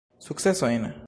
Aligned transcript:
Sukcesojn? 0.19 0.93